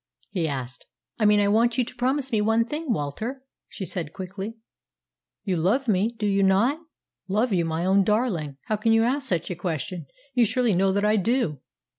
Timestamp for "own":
7.85-8.03